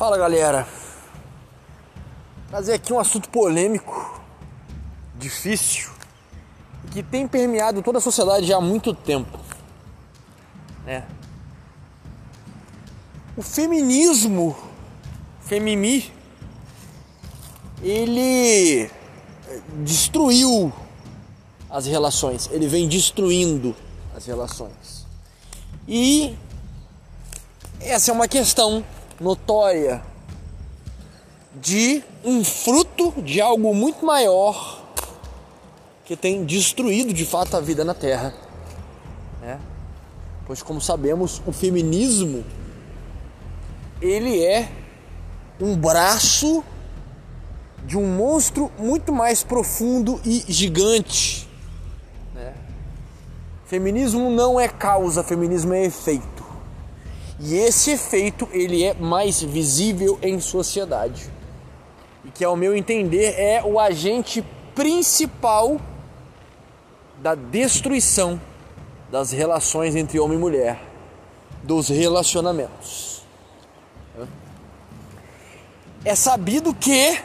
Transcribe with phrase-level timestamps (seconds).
[0.00, 0.66] Fala galera,
[2.48, 4.18] trazer aqui um assunto polêmico,
[5.18, 5.90] difícil,
[6.90, 9.38] que tem permeado toda a sociedade já há muito tempo.
[10.86, 11.06] Né?
[13.36, 14.56] O feminismo,
[15.42, 16.10] femimi,
[17.82, 18.90] ele
[19.84, 20.72] destruiu
[21.68, 23.76] as relações, ele vem destruindo
[24.16, 25.04] as relações.
[25.86, 26.34] E
[27.78, 28.82] essa é uma questão
[29.20, 30.02] notória
[31.54, 34.82] de um fruto de algo muito maior
[36.04, 38.34] que tem destruído de fato a vida na Terra.
[39.40, 39.60] Né?
[40.46, 42.44] Pois como sabemos, o feminismo
[44.00, 44.68] ele é
[45.60, 46.64] um braço
[47.84, 51.48] de um monstro muito mais profundo e gigante.
[52.34, 52.54] Né?
[53.66, 56.39] Feminismo não é causa, feminismo é efeito.
[57.40, 61.30] E esse efeito ele é mais visível em sociedade.
[62.22, 65.80] E que ao meu entender é o agente principal
[67.18, 68.38] da destruição
[69.10, 70.80] das relações entre homem e mulher,
[71.62, 73.22] dos relacionamentos.
[76.04, 77.20] É sabido que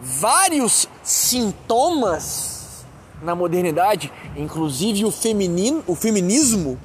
[0.00, 2.84] vários sintomas
[3.22, 6.78] na modernidade, inclusive o, feminino, o feminismo,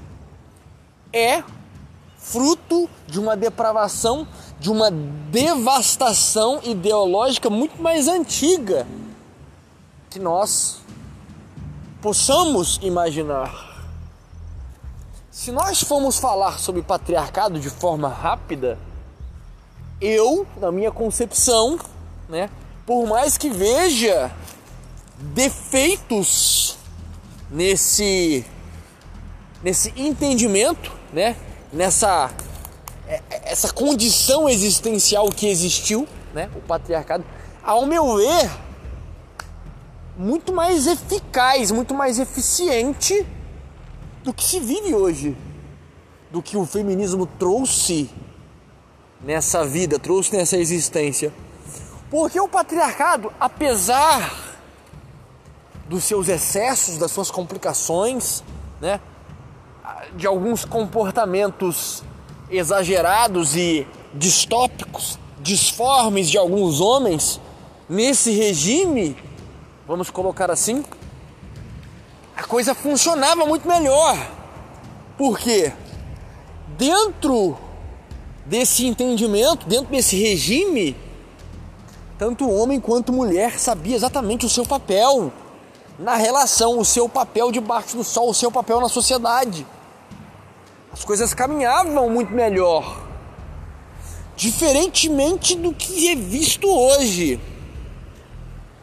[1.16, 1.42] é
[2.18, 4.28] fruto de uma depravação,
[4.60, 8.86] de uma devastação ideológica muito mais antiga
[10.10, 10.82] que nós
[12.02, 13.86] possamos imaginar.
[15.32, 18.78] Se nós formos falar sobre patriarcado de forma rápida,
[20.02, 21.80] eu, na minha concepção,
[22.28, 22.50] né,
[22.86, 24.32] por mais que veja
[25.18, 26.78] defeitos
[27.50, 28.46] nesse
[29.66, 31.36] nesse entendimento, né?
[31.72, 32.32] Nessa
[33.08, 36.50] é, essa condição existencial que existiu, né?
[36.56, 37.24] O patriarcado,
[37.64, 38.50] ao meu ver,
[40.18, 43.26] muito mais eficaz, muito mais eficiente
[44.24, 45.38] do que se vive hoje,
[46.32, 48.10] do que o feminismo trouxe
[49.22, 51.32] nessa vida, trouxe nessa existência.
[52.10, 54.56] Porque o patriarcado, apesar
[55.88, 58.44] dos seus excessos, das suas complicações,
[58.82, 59.00] né?
[60.16, 62.04] De alguns comportamentos
[62.50, 67.40] exagerados e distópicos, disformes de alguns homens,
[67.90, 69.16] nesse regime,
[69.88, 70.84] vamos colocar assim,
[72.36, 74.18] a coisa funcionava muito melhor.
[75.18, 75.72] Porque
[76.78, 77.58] dentro
[78.46, 80.96] desse entendimento, dentro desse regime,
[82.18, 85.32] tanto homem quanto mulher sabia exatamente o seu papel
[85.98, 89.66] na relação, o seu papel debaixo do sol, o seu papel na sociedade.
[90.96, 93.06] As coisas caminhavam muito melhor.
[94.38, 97.38] Diferentemente do que é visto hoje.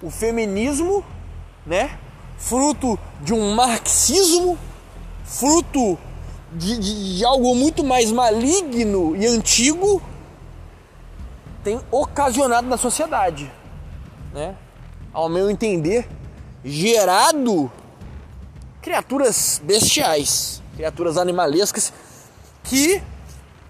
[0.02, 1.02] O feminismo,
[1.64, 1.98] né?
[2.36, 4.58] Fruto de um marxismo,
[5.24, 5.98] fruto
[6.52, 10.02] de, de, de algo muito mais maligno e antigo,
[11.64, 13.50] tem ocasionado na sociedade,
[14.34, 14.54] né?
[15.14, 16.06] Ao meu entender,
[16.62, 17.72] gerado
[18.82, 21.92] criaturas bestiais, criaturas animalescas
[22.64, 23.02] que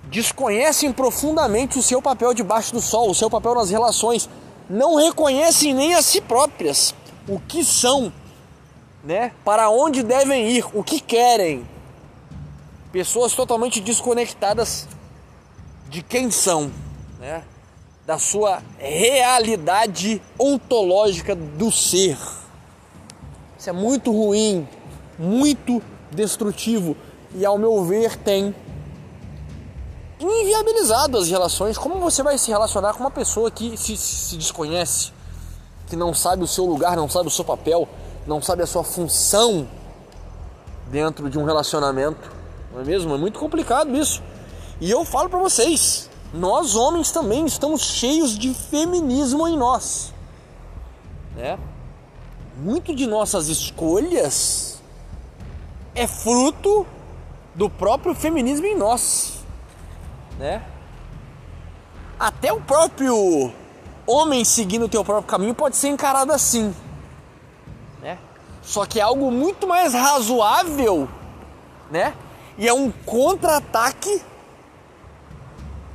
[0.05, 4.29] desconhecem profundamente o seu papel debaixo do sol, o seu papel nas relações,
[4.69, 6.95] não reconhecem nem a si próprias
[7.29, 8.13] o que são,
[9.05, 9.33] né?
[9.45, 11.67] Para onde devem ir, o que querem.
[12.91, 14.89] Pessoas totalmente desconectadas
[15.89, 16.71] de quem são,
[17.19, 17.45] né?
[18.07, 22.19] da sua realidade ontológica do ser.
[23.59, 24.67] Isso é muito ruim,
[25.19, 25.81] muito
[26.15, 26.97] destrutivo
[27.34, 28.55] e, ao meu ver, tem
[30.21, 31.77] inviabilizado as relações.
[31.77, 35.12] Como você vai se relacionar com uma pessoa que se, se desconhece,
[35.87, 37.89] que não sabe o seu lugar, não sabe o seu papel,
[38.27, 39.69] não sabe a sua função
[40.91, 42.31] dentro de um relacionamento?
[42.72, 43.15] Não é mesmo?
[43.15, 44.22] É muito complicado isso.
[44.81, 50.13] E eu falo para vocês, nós homens também estamos cheios de feminismo em nós.
[51.36, 51.59] Né?
[52.57, 54.82] Muito de nossas escolhas
[55.94, 56.86] é fruto
[57.54, 59.44] do próprio feminismo em nós.
[60.39, 60.62] Né?
[62.18, 63.53] Até o próprio
[64.06, 66.74] homem seguindo o teu próprio caminho pode ser encarado assim.
[68.00, 68.18] Né?
[68.62, 71.09] Só que é algo muito mais razoável,
[71.91, 72.15] né?
[72.56, 74.22] E é um contra-ataque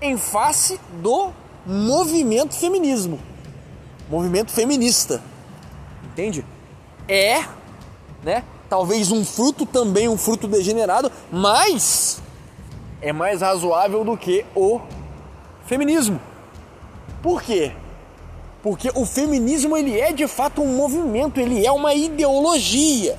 [0.02, 1.32] em face do
[1.66, 3.20] movimento feminismo,
[4.10, 5.22] movimento feminista,
[6.04, 6.46] entende?
[7.08, 7.46] É,
[8.24, 8.44] né?
[8.70, 12.22] Talvez um fruto também um fruto degenerado, mas
[13.02, 14.82] é mais razoável do que o
[15.66, 16.20] feminismo.
[17.22, 17.72] Por quê?
[18.62, 23.18] Porque o feminismo ele é de fato um movimento, ele é uma ideologia.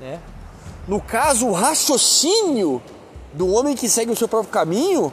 [0.00, 0.18] Né?
[0.88, 2.82] No caso, o raciocínio
[3.32, 5.12] do homem que segue o seu próprio caminho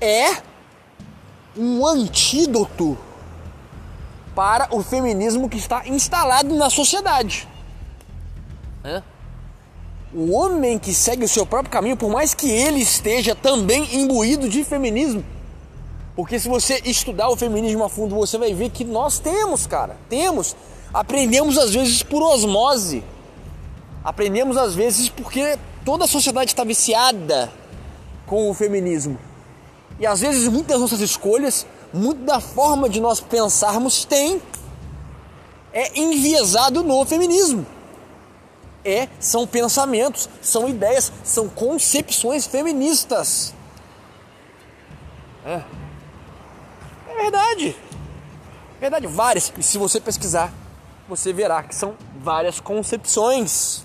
[0.00, 0.40] é
[1.56, 2.96] um antídoto
[4.34, 7.46] para o feminismo que está instalado na sociedade.
[8.82, 9.02] Né?
[10.12, 14.48] O homem que segue o seu próprio caminho, por mais que ele esteja também imbuído
[14.48, 15.24] de feminismo,
[16.16, 19.96] porque se você estudar o feminismo a fundo, você vai ver que nós temos, cara,
[20.08, 20.56] temos.
[20.92, 23.02] Aprendemos às vezes por osmose.
[24.04, 27.50] Aprendemos às vezes porque toda a sociedade está viciada
[28.26, 29.18] com o feminismo.
[29.98, 34.42] E às vezes muitas das nossas escolhas, muito da forma de nós pensarmos tem
[35.72, 37.64] é enviesado no feminismo.
[38.84, 43.54] É, são pensamentos, são ideias, são concepções feministas.
[45.44, 45.62] É.
[47.08, 47.76] É verdade.
[48.80, 49.52] Verdade, várias.
[49.58, 50.52] E se você pesquisar,
[51.08, 53.84] você verá que são várias concepções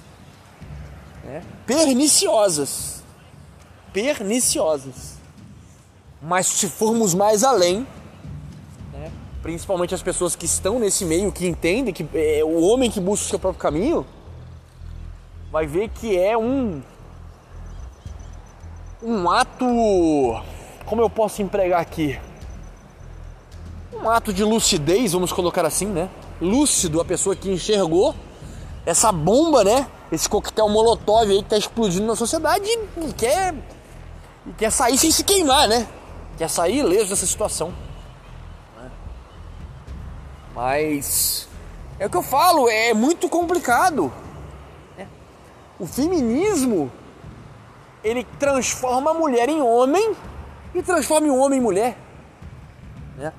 [1.23, 1.43] né?
[1.65, 3.03] perniciosas.
[3.91, 5.15] Perniciosas.
[6.21, 7.85] Mas se formos mais além,
[8.93, 9.11] né?
[9.41, 13.25] principalmente as pessoas que estão nesse meio, que entendem que é o homem que busca
[13.25, 14.05] o seu próprio caminho,
[15.55, 16.83] vai ver que é um
[19.01, 19.65] um ato,
[20.85, 22.19] como eu posso empregar aqui?
[23.93, 26.09] Um ato de lucidez, vamos colocar assim, né?
[26.41, 28.13] Lúcido, a pessoa que enxergou
[28.85, 29.87] essa bomba, né?
[30.11, 32.67] Esse coquetel molotov aí que tá explodindo na sociedade
[32.97, 33.55] e quer,
[34.45, 35.87] e quer sair sem se queimar, né?
[36.37, 37.73] Quer sair ileso dessa situação.
[40.53, 41.47] Mas
[41.97, 44.11] é o que eu falo, é muito complicado.
[45.79, 46.91] O feminismo
[48.03, 50.15] ele transforma a mulher em homem
[50.73, 51.97] e transforma o homem em mulher.
[53.17, 53.33] Né?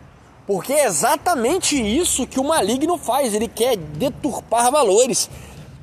[0.47, 3.33] Porque é exatamente isso que o maligno faz.
[3.33, 5.31] Ele quer deturpar valores,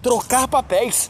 [0.02, 1.10] trocar papéis,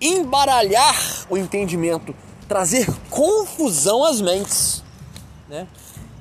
[0.00, 2.14] embaralhar o entendimento,
[2.48, 4.82] trazer confusão às mentes.
[5.48, 5.68] Né?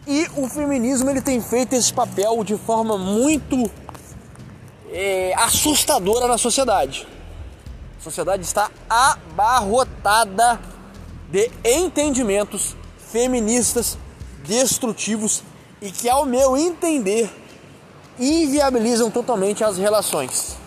[0.06, 3.70] E o feminismo ele tem feito esse papel de forma muito
[4.92, 7.08] é, assustadora na sociedade.
[8.04, 10.60] A sociedade está abarrotada
[11.30, 13.98] de entendimentos feministas
[14.46, 15.42] destrutivos
[15.82, 17.34] e que, ao meu entender,
[18.20, 20.58] inviabilizam totalmente as relações.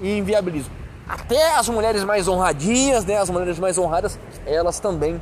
[0.00, 0.72] Inviabilizam.
[1.06, 5.20] Até as mulheres mais honradinhas, né, as mulheres mais honradas, elas também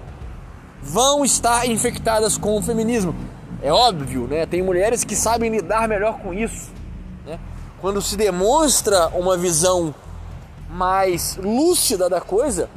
[0.81, 3.13] vão estar infectadas com o feminismo.
[3.61, 4.47] É óbvio, né?
[4.47, 6.71] Tem mulheres que sabem lidar melhor com isso.
[7.27, 7.41] Né?
[7.81, 9.93] Quando se demonstra uma visão
[10.75, 12.69] mais lúcida da coisa,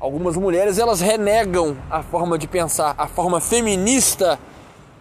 [0.00, 4.38] algumas mulheres elas renegam a forma de pensar, a forma feminista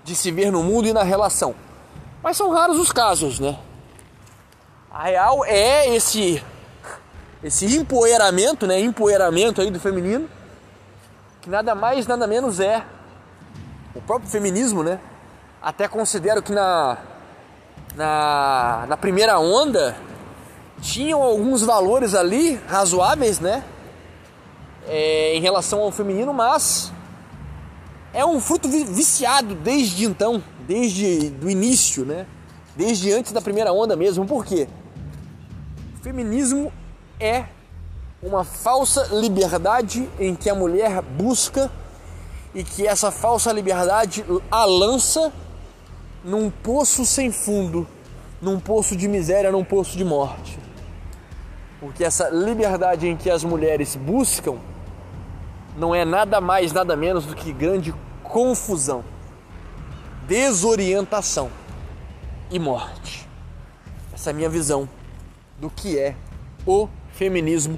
[0.03, 1.55] de se ver no mundo e na relação.
[2.21, 3.57] Mas são raros os casos, né?
[4.91, 6.43] A real é esse
[7.41, 8.79] esse empoeiramento, né?
[8.81, 10.29] Empoeiramento aí do feminino,
[11.41, 12.83] que nada mais, nada menos é
[13.95, 14.99] o próprio feminismo, né?
[15.61, 16.97] Até considero que na
[17.95, 19.95] na, na primeira onda
[20.83, 23.63] tinham alguns valores ali razoáveis, né?
[24.85, 26.91] É, em relação ao feminino, mas
[28.13, 32.27] é um fruto viciado desde então, desde o início, né?
[32.75, 34.25] Desde antes da primeira onda mesmo.
[34.25, 34.67] Por quê?
[35.97, 36.71] O feminismo
[37.17, 37.45] é
[38.21, 41.71] uma falsa liberdade em que a mulher busca
[42.53, 45.31] e que essa falsa liberdade a lança
[46.25, 47.87] num poço sem fundo,
[48.41, 50.62] num poço de miséria, num poço de morte.
[51.83, 54.55] Porque essa liberdade em que as mulheres buscam
[55.77, 59.03] não é nada mais, nada menos do que grande confusão,
[60.25, 61.51] desorientação
[62.49, 63.27] e morte.
[64.13, 64.87] Essa é a minha visão
[65.59, 66.15] do que é
[66.65, 67.77] o feminismo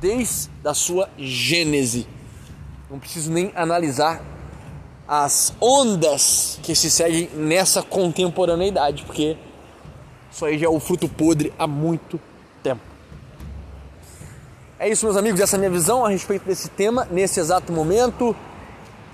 [0.00, 2.08] desde a sua gênese.
[2.88, 4.22] Não preciso nem analisar
[5.06, 9.36] as ondas que se seguem nessa contemporaneidade, porque
[10.32, 12.35] isso aí já é o fruto podre há muito tempo.
[14.78, 17.72] É isso, meus amigos, essa é a minha visão a respeito desse tema nesse exato
[17.72, 18.36] momento.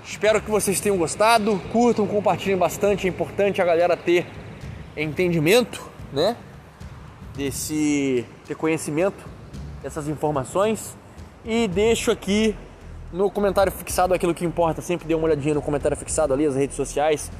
[0.03, 3.07] Espero que vocês tenham gostado, curtam, compartilhem bastante.
[3.07, 4.25] É importante a galera ter
[4.97, 6.35] entendimento, né?
[7.33, 9.23] Desse ter conhecimento
[9.81, 10.97] dessas informações
[11.45, 12.53] e deixo aqui
[13.13, 14.81] no comentário fixado aquilo que importa.
[14.81, 17.31] Sempre dê uma olhadinha no comentário fixado ali, as redes sociais,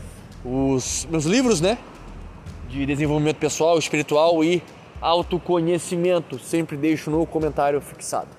[0.45, 1.77] os meus livros, né?
[2.69, 4.63] De desenvolvimento pessoal, espiritual e
[5.03, 6.39] autoconhecimento.
[6.39, 8.29] Sempre deixo no comentário fixado.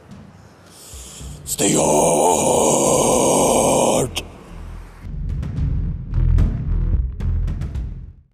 [1.47, 3.54] Stay on!